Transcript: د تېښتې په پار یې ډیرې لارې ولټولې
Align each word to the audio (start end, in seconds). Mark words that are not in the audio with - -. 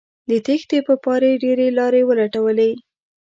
د 0.29 0.31
تېښتې 0.45 0.79
په 0.87 0.93
پار 1.03 1.21
یې 1.29 1.33
ډیرې 1.43 1.67
لارې 1.77 2.01
ولټولې 2.09 2.71